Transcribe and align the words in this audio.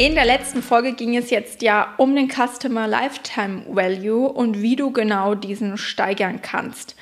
In 0.00 0.14
der 0.14 0.24
letzten 0.24 0.62
Folge 0.62 0.94
ging 0.94 1.14
es 1.14 1.28
jetzt 1.28 1.60
ja 1.60 1.92
um 1.98 2.16
den 2.16 2.30
Customer 2.30 2.88
Lifetime 2.88 3.64
Value 3.68 4.32
und 4.32 4.62
wie 4.62 4.74
du 4.74 4.92
genau 4.92 5.34
diesen 5.34 5.76
steigern 5.76 6.40
kannst. 6.40 6.96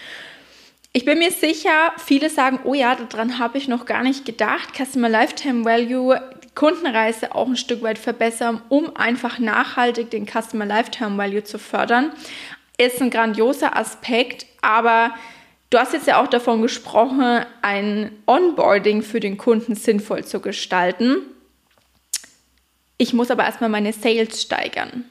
Ich 0.92 1.04
bin 1.04 1.21
mir 1.21 1.30
sicher, 1.30 1.92
viele 2.04 2.29
sagen, 2.29 2.58
oh 2.65 2.74
ja, 2.74 2.97
daran 2.97 3.38
habe 3.38 3.56
ich 3.56 3.69
noch 3.69 3.87
gar 3.87 4.03
nicht 4.03 4.24
gedacht. 4.24 4.71
Customer 4.76 5.08
Lifetime 5.08 5.65
Value, 5.65 6.21
Kundenreise 6.56 7.37
auch 7.37 7.47
ein 7.47 7.56
Stück 7.56 7.84
weit 7.84 7.98
verbessern, 7.98 8.62
um 8.69 8.97
einfach 8.97 9.38
nachhaltig 9.38 10.10
den 10.10 10.26
Customer 10.26 10.67
Lifetime 10.67 11.17
Value 11.17 11.44
zu 11.44 11.60
fördern, 11.60 12.10
ist 12.78 13.01
ein 13.01 13.10
grandioser 13.10 13.76
Aspekt, 13.76 14.44
aber 14.60 15.15
du 15.71 15.78
hast 15.78 15.92
jetzt 15.92 16.09
ja 16.09 16.20
auch 16.20 16.27
davon 16.27 16.62
gesprochen, 16.62 17.46
ein 17.62 18.10
Onboarding 18.27 19.02
für 19.02 19.21
den 19.21 19.38
Kunden 19.38 19.77
sinnvoll 19.77 20.24
zu 20.24 20.41
gestalten. 20.41 21.19
Ich 22.98 23.12
muss 23.12 23.30
aber 23.30 23.45
erstmal 23.45 23.70
meine 23.70 23.93
Sales 23.93 24.43
steigern. 24.43 25.05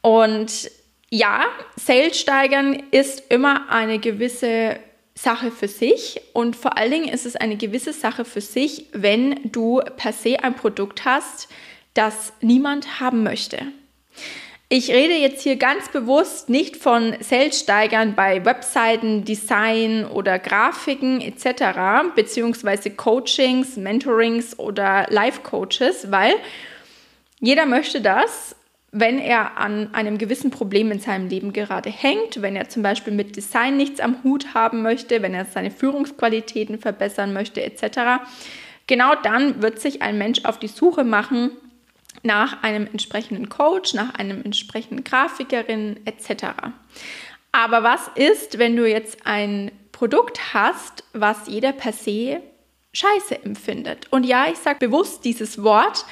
Und 0.00 0.70
ja, 1.10 1.44
Sales 1.76 2.18
steigern 2.18 2.82
ist 2.90 3.24
immer 3.30 3.68
eine 3.70 3.98
gewisse 3.98 4.78
Sache 5.14 5.50
für 5.50 5.68
sich 5.68 6.20
und 6.32 6.56
vor 6.56 6.76
allen 6.76 6.90
Dingen 6.90 7.08
ist 7.08 7.26
es 7.26 7.36
eine 7.36 7.56
gewisse 7.56 7.92
Sache 7.92 8.24
für 8.24 8.40
sich, 8.40 8.86
wenn 8.92 9.40
du 9.44 9.80
per 9.96 10.12
se 10.12 10.42
ein 10.42 10.54
Produkt 10.54 11.04
hast, 11.04 11.48
das 11.94 12.32
niemand 12.40 13.00
haben 13.00 13.22
möchte. 13.22 13.58
Ich 14.68 14.90
rede 14.90 15.14
jetzt 15.14 15.42
hier 15.42 15.54
ganz 15.54 15.88
bewusst 15.90 16.48
nicht 16.48 16.76
von 16.76 17.14
Sales 17.20 17.60
steigern 17.60 18.14
bei 18.16 18.44
Webseiten, 18.44 19.24
Design 19.24 20.04
oder 20.04 20.40
Grafiken 20.40 21.20
etc., 21.20 22.12
beziehungsweise 22.16 22.90
Coachings, 22.90 23.76
Mentorings 23.76 24.58
oder 24.58 25.06
Life-Coaches, 25.10 26.10
weil 26.10 26.34
jeder 27.40 27.66
möchte 27.66 28.00
das, 28.00 28.56
wenn 28.96 29.18
er 29.18 29.58
an 29.58 29.92
einem 29.92 30.18
gewissen 30.18 30.50
Problem 30.52 30.92
in 30.92 31.00
seinem 31.00 31.28
Leben 31.28 31.52
gerade 31.52 31.90
hängt, 31.90 32.40
wenn 32.42 32.54
er 32.54 32.68
zum 32.68 32.84
Beispiel 32.84 33.12
mit 33.12 33.34
Design 33.34 33.76
nichts 33.76 33.98
am 33.98 34.22
Hut 34.22 34.54
haben 34.54 34.82
möchte, 34.82 35.20
wenn 35.20 35.34
er 35.34 35.46
seine 35.46 35.72
Führungsqualitäten 35.72 36.78
verbessern 36.78 37.32
möchte 37.32 37.60
etc. 37.60 38.22
Genau 38.86 39.14
dann 39.16 39.62
wird 39.62 39.80
sich 39.80 40.00
ein 40.00 40.16
Mensch 40.16 40.44
auf 40.44 40.60
die 40.60 40.68
Suche 40.68 41.02
machen 41.02 41.50
nach 42.22 42.62
einem 42.62 42.86
entsprechenden 42.86 43.48
Coach, 43.48 43.94
nach 43.94 44.14
einem 44.14 44.42
entsprechenden 44.42 45.02
Grafikerin 45.02 45.98
etc. 46.04 46.46
Aber 47.50 47.82
was 47.82 48.08
ist, 48.14 48.58
wenn 48.58 48.76
du 48.76 48.88
jetzt 48.88 49.26
ein 49.26 49.72
Produkt 49.90 50.54
hast, 50.54 51.04
was 51.12 51.48
jeder 51.48 51.72
per 51.72 51.92
se 51.92 52.40
scheiße 52.92 53.44
empfindet? 53.44 54.06
Und 54.12 54.24
ja, 54.24 54.46
ich 54.50 54.58
sage 54.58 54.86
bewusst 54.86 55.24
dieses 55.24 55.62
Wort, 55.64 56.04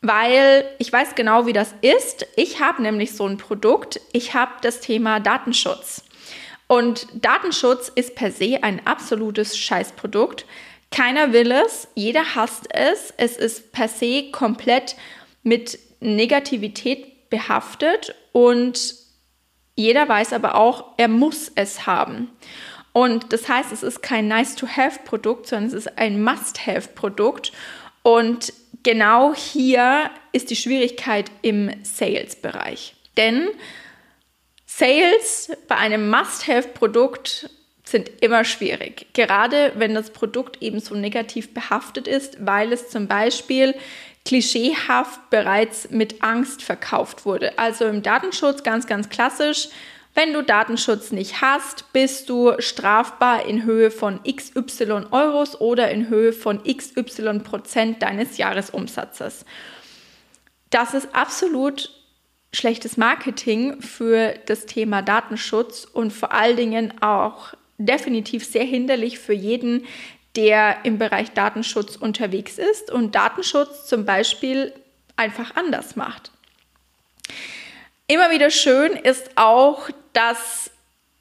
weil 0.00 0.64
ich 0.78 0.92
weiß 0.92 1.14
genau, 1.14 1.46
wie 1.46 1.52
das 1.52 1.74
ist. 1.80 2.26
Ich 2.36 2.60
habe 2.60 2.82
nämlich 2.82 3.14
so 3.14 3.26
ein 3.26 3.36
Produkt. 3.36 4.00
Ich 4.12 4.34
habe 4.34 4.52
das 4.62 4.80
Thema 4.80 5.20
Datenschutz. 5.20 6.04
Und 6.66 7.06
Datenschutz 7.14 7.90
ist 7.94 8.14
per 8.14 8.30
se 8.30 8.58
ein 8.62 8.86
absolutes 8.86 9.58
Scheißprodukt. 9.58 10.44
Keiner 10.90 11.32
will 11.32 11.50
es, 11.50 11.88
jeder 11.94 12.34
hasst 12.34 12.66
es. 12.70 13.12
Es 13.16 13.36
ist 13.36 13.72
per 13.72 13.88
se 13.88 14.30
komplett 14.30 14.96
mit 15.42 15.78
Negativität 16.00 17.30
behaftet 17.30 18.14
und 18.32 18.94
jeder 19.74 20.08
weiß 20.08 20.32
aber 20.32 20.54
auch, 20.56 20.94
er 20.96 21.08
muss 21.08 21.52
es 21.54 21.86
haben. 21.86 22.30
Und 22.92 23.32
das 23.32 23.48
heißt, 23.48 23.70
es 23.72 23.82
ist 23.82 24.02
kein 24.02 24.28
Nice-to-Have-Produkt, 24.28 25.46
sondern 25.46 25.68
es 25.68 25.74
ist 25.74 25.98
ein 25.98 26.22
Must-Have-Produkt. 26.22 27.52
Und 28.08 28.54
genau 28.84 29.34
hier 29.34 30.10
ist 30.32 30.48
die 30.48 30.56
Schwierigkeit 30.56 31.30
im 31.42 31.70
Sales-Bereich. 31.82 32.94
Denn 33.18 33.48
Sales 34.64 35.50
bei 35.68 35.76
einem 35.76 36.08
Must-Have-Produkt 36.08 37.50
sind 37.84 38.10
immer 38.22 38.44
schwierig. 38.44 39.08
Gerade 39.12 39.72
wenn 39.74 39.92
das 39.92 40.08
Produkt 40.08 40.62
eben 40.62 40.80
so 40.80 40.94
negativ 40.94 41.52
behaftet 41.52 42.08
ist, 42.08 42.38
weil 42.40 42.72
es 42.72 42.88
zum 42.88 43.08
Beispiel 43.08 43.74
klischeehaft 44.24 45.28
bereits 45.28 45.90
mit 45.90 46.22
Angst 46.22 46.62
verkauft 46.62 47.26
wurde. 47.26 47.58
Also 47.58 47.84
im 47.84 48.02
Datenschutz 48.02 48.62
ganz, 48.62 48.86
ganz 48.86 49.10
klassisch. 49.10 49.68
Wenn 50.18 50.32
du 50.32 50.42
Datenschutz 50.42 51.12
nicht 51.12 51.42
hast, 51.42 51.92
bist 51.92 52.28
du 52.28 52.54
strafbar 52.58 53.46
in 53.46 53.62
Höhe 53.62 53.92
von 53.92 54.18
XY 54.24 55.04
Euros 55.12 55.60
oder 55.60 55.92
in 55.92 56.08
Höhe 56.08 56.32
von 56.32 56.60
XY 56.64 57.38
Prozent 57.44 58.02
deines 58.02 58.36
Jahresumsatzes. 58.36 59.44
Das 60.70 60.92
ist 60.94 61.14
absolut 61.14 61.92
schlechtes 62.52 62.96
Marketing 62.96 63.80
für 63.80 64.34
das 64.46 64.66
Thema 64.66 65.02
Datenschutz 65.02 65.84
und 65.84 66.12
vor 66.12 66.32
allen 66.32 66.56
Dingen 66.56 67.00
auch 67.00 67.54
definitiv 67.78 68.44
sehr 68.44 68.64
hinderlich 68.64 69.20
für 69.20 69.34
jeden, 69.34 69.86
der 70.34 70.78
im 70.82 70.98
Bereich 70.98 71.30
Datenschutz 71.30 71.94
unterwegs 71.94 72.58
ist 72.58 72.90
und 72.90 73.14
Datenschutz 73.14 73.86
zum 73.86 74.04
Beispiel 74.04 74.72
einfach 75.14 75.54
anders 75.54 75.94
macht. 75.94 76.32
Immer 78.10 78.30
wieder 78.30 78.50
schön 78.50 78.92
ist 78.92 79.32
auch, 79.36 79.90
dass 80.12 80.70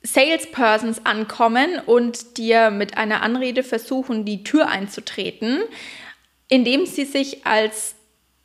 Salespersons 0.03 1.05
ankommen 1.05 1.81
und 1.85 2.37
dir 2.37 2.69
mit 2.69 2.97
einer 2.97 3.21
Anrede 3.21 3.63
versuchen, 3.63 4.25
die 4.25 4.43
Tür 4.43 4.69
einzutreten, 4.69 5.61
indem 6.47 6.85
sie 6.85 7.05
sich 7.05 7.45
als 7.45 7.95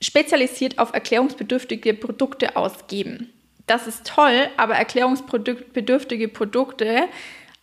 spezialisiert 0.01 0.79
auf 0.79 0.93
erklärungsbedürftige 0.93 1.95
Produkte 1.95 2.57
ausgeben. 2.57 3.33
Das 3.67 3.87
ist 3.87 4.07
toll, 4.07 4.49
aber 4.57 4.75
erklärungsbedürftige 4.75 6.29
Produkte 6.29 7.05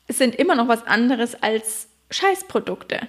sind 0.08 0.36
immer 0.36 0.56
noch 0.56 0.70
was 0.70 0.88
anderes 0.88 1.36
als 1.44 1.88
Scheißprodukte, 2.12 3.02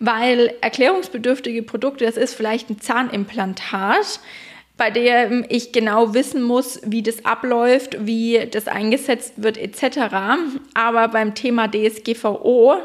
weil 0.00 0.54
erklärungsbedürftige 0.60 1.62
Produkte, 1.62 2.04
das 2.04 2.16
ist 2.16 2.34
vielleicht 2.34 2.70
ein 2.70 2.80
Zahnimplantat, 2.80 4.20
bei 4.78 4.90
dem 4.90 5.44
ich 5.48 5.72
genau 5.72 6.14
wissen 6.14 6.40
muss, 6.42 6.80
wie 6.84 7.02
das 7.02 7.24
abläuft, 7.24 8.06
wie 8.06 8.48
das 8.50 8.68
eingesetzt 8.68 9.34
wird 9.36 9.58
etc. 9.58 10.14
Aber 10.72 11.08
beim 11.08 11.34
Thema 11.34 11.68
DSGVO, 11.68 12.76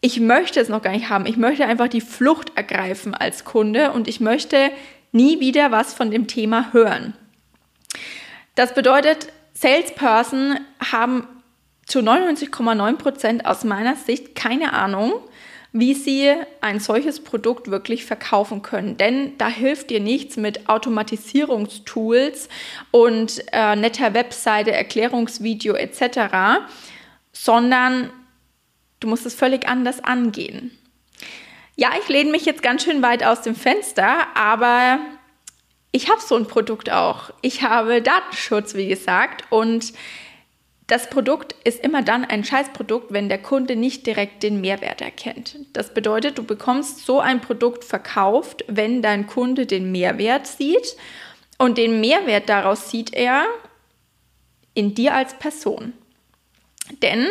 ich 0.00 0.20
möchte 0.20 0.60
es 0.60 0.68
noch 0.68 0.82
gar 0.82 0.92
nicht 0.92 1.08
haben. 1.08 1.26
Ich 1.26 1.36
möchte 1.36 1.64
einfach 1.64 1.88
die 1.88 2.00
Flucht 2.00 2.56
ergreifen 2.56 3.14
als 3.14 3.44
Kunde 3.44 3.92
und 3.92 4.08
ich 4.08 4.20
möchte 4.20 4.70
nie 5.12 5.40
wieder 5.40 5.70
was 5.70 5.94
von 5.94 6.10
dem 6.10 6.26
Thema 6.26 6.72
hören. 6.72 7.14
Das 8.56 8.74
bedeutet, 8.74 9.28
Salesperson 9.54 10.58
haben 10.92 11.28
zu 11.86 12.00
99,9 12.00 12.96
Prozent 12.96 13.46
aus 13.46 13.62
meiner 13.62 13.94
Sicht 13.94 14.34
keine 14.34 14.72
Ahnung, 14.72 15.12
wie 15.72 15.94
sie 15.94 16.34
ein 16.60 16.80
solches 16.80 17.22
Produkt 17.22 17.70
wirklich 17.70 18.04
verkaufen 18.04 18.62
können. 18.62 18.96
Denn 18.96 19.38
da 19.38 19.48
hilft 19.48 19.90
dir 19.90 20.00
nichts 20.00 20.36
mit 20.36 20.68
Automatisierungstools 20.68 22.48
und 22.90 23.42
äh, 23.52 23.76
netter 23.76 24.14
Webseite, 24.14 24.72
Erklärungsvideo 24.72 25.74
etc., 25.74 26.64
sondern 27.32 28.10
du 28.98 29.08
musst 29.08 29.26
es 29.26 29.34
völlig 29.34 29.68
anders 29.68 30.02
angehen. 30.02 30.76
Ja, 31.76 31.90
ich 32.00 32.08
lehne 32.08 32.30
mich 32.30 32.44
jetzt 32.44 32.62
ganz 32.62 32.84
schön 32.84 33.00
weit 33.00 33.24
aus 33.24 33.42
dem 33.42 33.54
Fenster, 33.54 34.26
aber 34.34 34.98
ich 35.92 36.10
habe 36.10 36.20
so 36.20 36.36
ein 36.36 36.46
Produkt 36.46 36.90
auch. 36.90 37.30
Ich 37.42 37.62
habe 37.62 38.02
Datenschutz, 38.02 38.74
wie 38.74 38.88
gesagt, 38.88 39.44
und 39.50 39.92
das 40.90 41.08
Produkt 41.08 41.54
ist 41.62 41.84
immer 41.84 42.02
dann 42.02 42.24
ein 42.24 42.42
Scheißprodukt, 42.42 43.12
wenn 43.12 43.28
der 43.28 43.40
Kunde 43.40 43.76
nicht 43.76 44.06
direkt 44.06 44.42
den 44.42 44.60
Mehrwert 44.60 45.00
erkennt. 45.00 45.56
Das 45.72 45.94
bedeutet, 45.94 46.36
du 46.36 46.42
bekommst 46.42 47.06
so 47.06 47.20
ein 47.20 47.40
Produkt 47.40 47.84
verkauft, 47.84 48.64
wenn 48.66 49.00
dein 49.00 49.28
Kunde 49.28 49.66
den 49.66 49.92
Mehrwert 49.92 50.48
sieht 50.48 50.96
und 51.58 51.78
den 51.78 52.00
Mehrwert 52.00 52.48
daraus 52.48 52.90
sieht 52.90 53.14
er 53.14 53.44
in 54.74 54.94
dir 54.96 55.14
als 55.14 55.38
Person. 55.38 55.92
Denn 57.02 57.28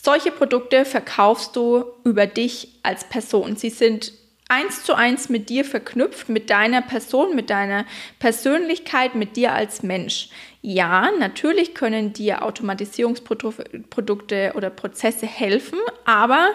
solche 0.00 0.30
Produkte 0.30 0.86
verkaufst 0.86 1.54
du 1.56 1.84
über 2.04 2.26
dich 2.26 2.78
als 2.82 3.04
Person. 3.04 3.56
Sie 3.56 3.70
sind 3.70 4.12
eins 4.48 4.84
zu 4.84 4.94
eins 4.94 5.28
mit 5.28 5.48
dir 5.48 5.64
verknüpft, 5.64 6.28
mit 6.28 6.50
deiner 6.50 6.82
Person, 6.82 7.34
mit 7.34 7.50
deiner 7.50 7.84
Persönlichkeit, 8.18 9.14
mit 9.14 9.36
dir 9.36 9.52
als 9.52 9.82
Mensch. 9.82 10.28
Ja, 10.60 11.10
natürlich 11.18 11.74
können 11.74 12.12
dir 12.12 12.44
Automatisierungsprodukte 12.44 14.52
oder 14.54 14.70
Prozesse 14.70 15.26
helfen, 15.26 15.78
aber 16.04 16.52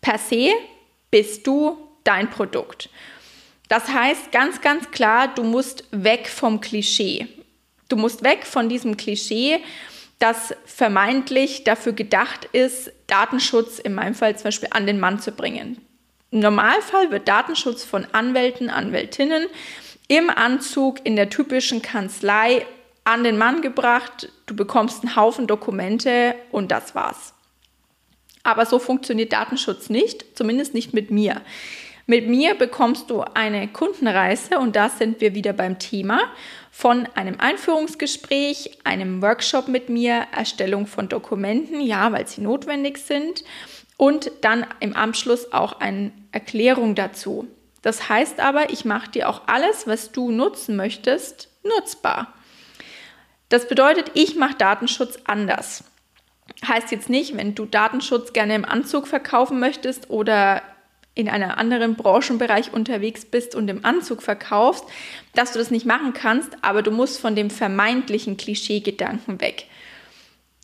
per 0.00 0.18
se 0.18 0.50
bist 1.10 1.46
du 1.46 1.78
dein 2.04 2.30
Produkt. 2.30 2.90
Das 3.68 3.88
heißt 3.88 4.32
ganz, 4.32 4.60
ganz 4.60 4.90
klar, 4.90 5.34
du 5.34 5.42
musst 5.42 5.84
weg 5.90 6.28
vom 6.28 6.60
Klischee. 6.60 7.26
Du 7.88 7.96
musst 7.96 8.22
weg 8.22 8.44
von 8.44 8.68
diesem 8.68 8.96
Klischee, 8.96 9.60
das 10.18 10.54
vermeintlich 10.66 11.64
dafür 11.64 11.92
gedacht 11.92 12.46
ist, 12.52 12.92
Datenschutz 13.06 13.78
in 13.78 13.94
meinem 13.94 14.14
Fall 14.14 14.36
zum 14.36 14.44
Beispiel 14.44 14.68
an 14.72 14.86
den 14.86 15.00
Mann 15.00 15.20
zu 15.20 15.32
bringen. 15.32 15.80
Im 16.30 16.40
Normalfall 16.40 17.10
wird 17.10 17.26
Datenschutz 17.26 17.84
von 17.84 18.06
Anwälten, 18.12 18.68
Anwältinnen 18.68 19.46
im 20.08 20.30
Anzug 20.30 21.04
in 21.04 21.16
der 21.16 21.30
typischen 21.30 21.82
Kanzlei 21.82 22.66
an 23.04 23.24
den 23.24 23.38
Mann 23.38 23.62
gebracht, 23.62 24.30
du 24.46 24.54
bekommst 24.54 25.02
einen 25.02 25.16
Haufen 25.16 25.46
Dokumente 25.46 26.34
und 26.50 26.70
das 26.70 26.94
war's. 26.94 27.34
Aber 28.42 28.66
so 28.66 28.78
funktioniert 28.78 29.32
Datenschutz 29.32 29.88
nicht, 29.88 30.36
zumindest 30.36 30.74
nicht 30.74 30.92
mit 30.92 31.10
mir. 31.10 31.40
Mit 32.06 32.28
mir 32.28 32.54
bekommst 32.54 33.10
du 33.10 33.20
eine 33.20 33.68
Kundenreise 33.68 34.58
und 34.58 34.76
da 34.76 34.88
sind 34.88 35.20
wir 35.20 35.34
wieder 35.34 35.52
beim 35.52 35.78
Thema 35.78 36.20
von 36.70 37.06
einem 37.14 37.38
Einführungsgespräch, 37.38 38.78
einem 38.84 39.20
Workshop 39.20 39.68
mit 39.68 39.90
mir, 39.90 40.26
Erstellung 40.34 40.86
von 40.86 41.08
Dokumenten, 41.08 41.80
ja, 41.80 42.12
weil 42.12 42.26
sie 42.26 42.40
notwendig 42.40 42.98
sind 42.98 43.44
und 43.98 44.30
dann 44.40 44.64
im 44.80 44.96
Anschluss 44.96 45.52
auch 45.52 45.80
eine 45.80 46.12
Erklärung 46.32 46.94
dazu. 46.94 47.46
Das 47.82 48.08
heißt 48.08 48.40
aber, 48.40 48.70
ich 48.70 48.86
mache 48.86 49.10
dir 49.10 49.28
auch 49.28 49.42
alles, 49.46 49.86
was 49.86 50.12
du 50.12 50.30
nutzen 50.30 50.76
möchtest, 50.76 51.50
nutzbar. 51.62 52.32
Das 53.50 53.68
bedeutet, 53.68 54.12
ich 54.14 54.36
mache 54.36 54.54
Datenschutz 54.56 55.18
anders. 55.24 55.84
Heißt 56.66 56.90
jetzt 56.92 57.10
nicht, 57.10 57.36
wenn 57.36 57.54
du 57.54 57.66
Datenschutz 57.66 58.32
gerne 58.32 58.54
im 58.54 58.64
Anzug 58.64 59.06
verkaufen 59.06 59.58
möchtest 59.58 60.10
oder 60.10 60.62
in 61.14 61.28
einem 61.28 61.50
anderen 61.50 61.96
Branchenbereich 61.96 62.72
unterwegs 62.72 63.24
bist 63.24 63.56
und 63.56 63.68
im 63.68 63.84
Anzug 63.84 64.22
verkaufst, 64.22 64.84
dass 65.34 65.52
du 65.52 65.58
das 65.58 65.72
nicht 65.72 65.86
machen 65.86 66.12
kannst, 66.12 66.50
aber 66.62 66.82
du 66.82 66.92
musst 66.92 67.20
von 67.20 67.34
dem 67.34 67.50
vermeintlichen 67.50 68.36
Klischeegedanken 68.36 69.40
weg. 69.40 69.66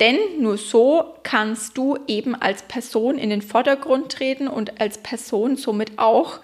Denn 0.00 0.18
nur 0.40 0.58
so 0.58 1.14
kannst 1.22 1.78
du 1.78 1.98
eben 2.08 2.34
als 2.34 2.62
Person 2.62 3.16
in 3.16 3.30
den 3.30 3.42
Vordergrund 3.42 4.10
treten 4.10 4.48
und 4.48 4.80
als 4.80 4.98
Person 4.98 5.56
somit 5.56 5.98
auch 5.98 6.40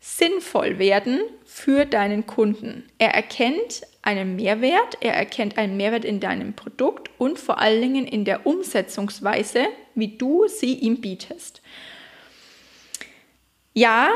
sinnvoll 0.00 0.78
werden 0.78 1.20
für 1.44 1.84
deinen 1.84 2.26
Kunden. 2.26 2.88
Er 2.98 3.14
erkennt 3.14 3.82
einen 4.02 4.36
Mehrwert, 4.36 4.98
er 5.00 5.14
erkennt 5.14 5.58
einen 5.58 5.76
Mehrwert 5.76 6.04
in 6.04 6.20
deinem 6.20 6.54
Produkt 6.54 7.10
und 7.18 7.38
vor 7.38 7.58
allen 7.58 7.82
Dingen 7.82 8.06
in 8.06 8.24
der 8.24 8.46
Umsetzungsweise, 8.46 9.66
wie 9.94 10.16
du 10.16 10.46
sie 10.48 10.74
ihm 10.74 11.00
bietest. 11.00 11.62
Ja, 13.74 14.10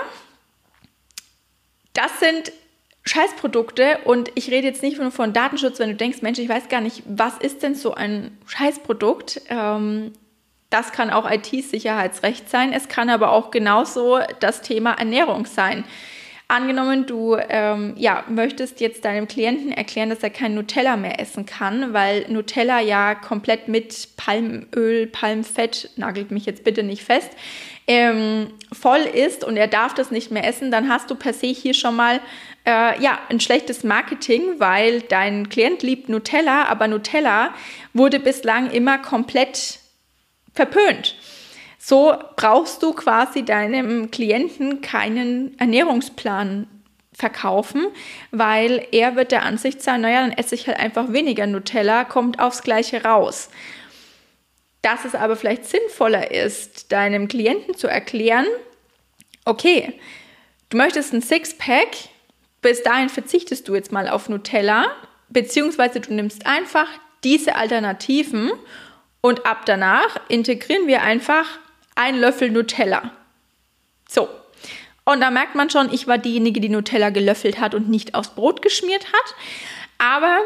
das 1.93 2.21
sind 2.21 2.53
Scheißprodukte 3.05 3.99
und 4.05 4.31
ich 4.37 4.51
rede 4.51 4.67
jetzt 4.67 4.83
nicht 4.83 4.99
nur 4.99 5.11
von 5.11 5.33
Datenschutz, 5.33 5.79
wenn 5.81 5.91
du 5.91 5.97
denkst, 5.97 6.23
Mensch, 6.23 6.39
ich 6.39 6.49
weiß 6.49 6.69
gar 6.69 6.81
nicht, 6.81 7.03
was 7.07 7.37
ist 7.39 7.63
denn 7.63 7.75
so 7.75 7.95
ein 7.95 8.39
Scheißprodukt? 8.47 9.43
Ähm, 9.49 10.13
das 10.71 10.93
kann 10.93 11.11
auch 11.11 11.31
IT-Sicherheitsrecht 11.31 12.49
sein. 12.49 12.73
Es 12.73 12.89
kann 12.89 13.11
aber 13.11 13.33
auch 13.33 13.51
genauso 13.51 14.21
das 14.41 14.63
Thema 14.63 14.93
Ernährung 14.93 15.47
sein. 15.47 15.85
Angenommen, 16.53 17.07
du 17.07 17.39
ähm, 17.49 17.95
ja, 17.97 18.25
möchtest 18.29 18.83
jetzt 18.83 19.07
deinem 19.07 19.27
Klienten 19.27 19.73
erklären, 19.73 20.11
dass 20.11 20.23
er 20.23 20.29
kein 20.29 20.53
Nutella 20.53 20.99
mehr 20.99 21.19
essen 21.19 21.47
kann, 21.47 21.95
weil 21.95 22.27
Nutella 22.29 22.79
ja 22.79 23.15
komplett 23.15 23.69
mit 23.69 24.09
Palmöl, 24.19 25.07
Palmfett, 25.07 25.89
nagelt 25.97 26.31
mich 26.31 26.45
jetzt 26.45 26.63
bitte 26.63 26.83
nicht 26.83 27.05
fest, 27.05 27.31
ähm, 27.87 28.49
voll 28.71 29.01
ist 29.01 29.45
und 29.45 29.57
er 29.57 29.67
darf 29.67 29.95
das 29.95 30.11
nicht 30.11 30.31
mehr 30.31 30.47
essen, 30.47 30.71
dann 30.71 30.91
hast 30.91 31.11
du 31.11 31.15
per 31.15 31.33
se 31.33 31.47
hier 31.47 31.73
schon 31.73 31.97
mal 31.97 32.21
äh, 32.67 33.03
ja, 33.03 33.19
ein 33.31 33.41
schlechtes 33.41 33.83
Marketing, 33.83 34.43
weil 34.59 35.01
dein 35.01 35.49
Klient 35.49 35.83
liebt 35.83 36.11
Nutella, 36.11 36.67
aber 36.67 36.87
Nutella 36.87 37.55
wurde 37.95 38.21
bislang 38.21 38.71
immer 38.71 38.99
komplett 38.99 39.79
verpönt. 40.53 41.17
So 41.85 42.17
brauchst 42.37 42.81
du 42.85 42.93
quasi 42.93 43.45
deinem 43.45 44.13
Klienten 44.13 44.83
keinen 44.83 45.59
Ernährungsplan 45.59 46.69
verkaufen, 47.13 47.89
weil 48.31 48.87
er 48.93 49.17
wird 49.17 49.33
der 49.33 49.43
Ansicht 49.43 49.83
sein, 49.83 50.03
naja, 50.03 50.21
dann 50.21 50.31
esse 50.31 50.55
ich 50.55 50.69
halt 50.69 50.79
einfach 50.79 51.13
weniger 51.13 51.45
Nutella, 51.49 52.05
kommt 52.05 52.39
aufs 52.39 52.63
gleiche 52.63 53.03
raus. 53.03 53.51
Dass 54.83 55.05
es 55.05 55.17
aber 55.17 55.35
vielleicht 55.35 55.65
sinnvoller 55.65 56.31
ist, 56.31 56.93
deinem 56.93 57.27
Klienten 57.27 57.77
zu 57.77 57.89
erklären, 57.89 58.47
okay, 59.45 59.93
du 60.69 60.77
möchtest 60.77 61.13
ein 61.13 61.21
Sixpack, 61.21 61.89
bis 62.61 62.85
dahin 62.85 63.09
verzichtest 63.09 63.67
du 63.67 63.75
jetzt 63.75 63.91
mal 63.91 64.09
auf 64.09 64.29
Nutella, 64.29 64.85
beziehungsweise 65.31 65.99
du 65.99 66.15
nimmst 66.15 66.47
einfach 66.47 66.87
diese 67.25 67.57
Alternativen 67.57 68.53
und 69.21 69.47
ab 69.47 69.67
danach 69.67 70.21
integrieren 70.29 70.87
wir 70.87 71.03
einfach 71.03 71.59
einen 71.95 72.19
Löffel 72.19 72.51
Nutella. 72.51 73.11
So. 74.09 74.29
Und 75.05 75.21
da 75.21 75.31
merkt 75.31 75.55
man 75.55 75.69
schon, 75.69 75.93
ich 75.93 76.07
war 76.07 76.19
diejenige, 76.19 76.61
die 76.61 76.69
Nutella 76.69 77.11
gelöffelt 77.11 77.59
hat 77.59 77.75
und 77.75 77.89
nicht 77.89 78.15
aufs 78.15 78.31
Brot 78.31 78.63
geschmiert 78.63 79.07
hat. 79.07 79.35
Aber 79.99 80.39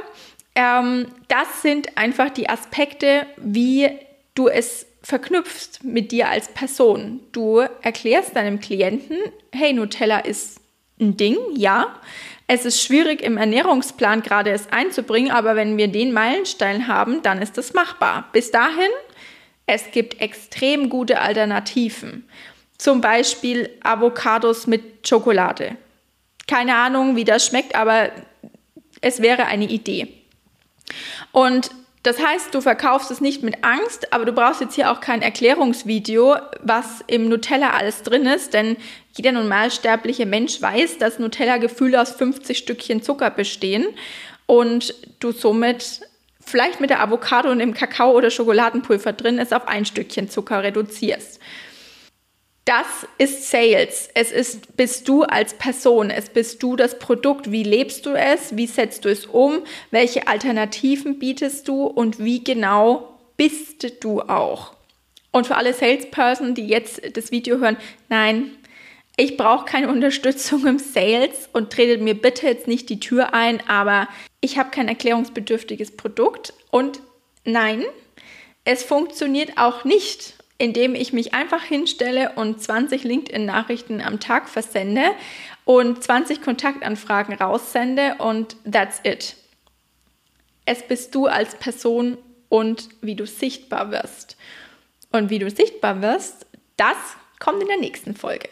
ähm, 0.55 1.09
das 1.29 1.63
sind 1.63 1.99
einfach 1.99 2.31
die 2.31 2.49
Aspekte, 2.49 3.27
wie 3.37 3.91
du 4.35 4.49
es 4.49 4.87
verknüpfst 5.03 5.85
mit 5.85 6.11
dir 6.11 6.29
als 6.29 6.49
Person. 6.49 7.21
Du 7.33 7.59
erklärst 7.83 8.35
deinem 8.35 8.61
Klienten, 8.61 9.19
hey, 9.53 9.73
Nutella 9.73 10.19
ist 10.19 10.61
ein 11.01 11.17
Ding, 11.17 11.37
ja. 11.55 11.95
Es 12.49 12.65
ist 12.65 12.83
schwierig 12.83 13.23
im 13.23 13.37
Ernährungsplan 13.37 14.23
gerade 14.23 14.51
es 14.51 14.71
einzubringen, 14.73 15.31
aber 15.31 15.57
wenn 15.57 15.77
wir 15.77 15.89
den 15.89 16.13
Meilenstein 16.13 16.89
haben, 16.89 17.23
dann 17.23 17.43
ist 17.43 17.59
es 17.59 17.75
machbar. 17.75 18.29
Bis 18.33 18.51
dahin, 18.51 18.91
es 19.67 19.91
gibt 19.91 20.21
extrem 20.21 20.89
gute 20.89 21.21
Alternativen. 21.21 22.29
Zum 22.79 23.01
Beispiel 23.01 23.71
Avocados 23.83 24.67
mit 24.67 25.07
Schokolade. 25.07 25.77
Keine 26.47 26.77
Ahnung, 26.77 27.17
wie 27.17 27.25
das 27.25 27.47
schmeckt, 27.47 27.75
aber 27.75 28.11
es 29.01 29.21
wäre 29.21 29.47
eine 29.47 29.65
Idee. 29.65 30.09
Und 31.33 31.71
das 32.07 32.25
heißt, 32.25 32.55
du 32.55 32.61
verkaufst 32.61 33.11
es 33.11 33.21
nicht 33.21 33.43
mit 33.43 33.65
Angst, 33.65 34.13
aber 34.13 34.25
du 34.25 34.33
brauchst 34.33 34.61
jetzt 34.61 34.77
hier 34.77 34.93
auch 34.93 35.01
kein 35.01 35.23
Erklärungsvideo, 35.23 36.37
was 36.63 37.03
im 37.09 37.29
Nutella 37.29 37.71
alles 37.71 38.05
drin 38.05 38.27
ist, 38.27 38.55
denn 38.55 38.77
jeder 39.17 39.33
normalsterbliche 39.33 40.25
Mensch 40.25 40.63
weiß, 40.63 40.99
dass 40.99 41.19
Nutella-Gefühle 41.19 42.01
aus 42.01 42.13
50 42.13 42.59
Stückchen 42.59 43.03
Zucker 43.03 43.31
bestehen 43.31 43.87
und 44.47 44.95
du 45.19 45.33
somit 45.33 46.03
vielleicht 46.47 46.81
mit 46.81 46.91
der 46.91 47.03
Avocado 47.03 47.51
und 47.51 47.59
dem 47.59 47.75
Kakao 47.75 48.13
oder 48.13 48.31
Schokoladenpulver 48.31 49.13
drin 49.13 49.39
ist, 49.39 49.53
auf 49.53 49.69
ein 49.69 49.85
Stückchen 49.85 50.31
Zucker 50.31 50.63
reduzierst. 50.63 51.41
Das 52.65 53.07
ist 53.19 53.49
Sales. 53.49 54.09
Es 54.15 54.33
ist, 54.33 54.77
bist 54.77 55.07
du 55.07 55.23
als 55.23 55.55
Person. 55.55 56.11
Es 56.11 56.29
bist 56.29 56.63
du 56.63 56.75
das 56.75 56.99
Produkt. 56.99 57.53
Wie 57.53 57.63
lebst 57.63 58.07
du 58.07 58.11
es? 58.11 58.57
Wie 58.57 58.67
setzt 58.67 59.05
du 59.05 59.09
es 59.09 59.27
um? 59.27 59.63
Welche 59.93 60.27
Alternativen 60.27 61.21
bietest 61.21 61.69
du? 61.69 61.85
Und 61.85 62.19
wie 62.19 62.43
genau 62.43 63.21
bist 63.37 63.87
du 64.03 64.21
auch? 64.23 64.73
Und 65.31 65.47
für 65.47 65.57
alle 65.57 65.75
Salesperson, 65.75 66.55
die 66.55 66.67
jetzt 66.67 67.17
das 67.17 67.31
Video 67.31 67.59
hören, 67.59 67.77
nein, 68.09 68.51
ich 69.17 69.37
brauche 69.37 69.65
keine 69.65 69.89
Unterstützung 69.89 70.67
im 70.67 70.79
Sales 70.79 71.49
und 71.53 71.73
tretet 71.73 72.01
mir 72.01 72.15
bitte 72.15 72.47
jetzt 72.47 72.67
nicht 72.67 72.89
die 72.89 72.99
Tür 73.01 73.33
ein, 73.33 73.61
aber 73.69 74.09
ich 74.47 74.59
habe 74.59 74.71
kein 74.71 74.89
erklärungsbedürftiges 74.89 75.97
Produkt 75.97 76.55
und 76.71 77.01
nein, 77.45 77.85
es 78.65 78.83
funktioniert 78.83 79.59
auch 79.59 79.85
nicht 79.85 80.37
indem 80.59 80.95
ich 80.95 81.13
mich 81.13 81.35
einfach 81.35 81.63
hinstelle 81.63 82.33
und 82.37 82.63
20 82.63 83.05
LinkedIn-Nachrichten 83.05 84.01
am 84.01 84.21
Tag 84.21 84.49
versende 84.49 85.03
und 85.65 86.03
20 86.03 86.41
Kontaktanfragen 86.41 87.35
raussende 87.35 88.17
und 88.19 88.57
that's 88.71 89.01
it. 89.05 89.37
Es 90.65 90.83
bist 90.83 91.15
du 91.15 91.27
als 91.27 91.55
Person 91.57 92.19
und 92.49 92.89
wie 93.03 93.17
du 93.17 93.27
sichtbar 93.27 93.91
wirst. 93.91 94.37
Und 95.13 95.31
wie 95.31 95.39
du 95.39 95.51
sichtbar 95.51 96.03
wirst, 96.03 96.47
das 96.77 96.97
kommt 97.39 97.63
in 97.63 97.69
der 97.69 97.79
nächsten 97.79 98.17
Folge. 98.17 98.49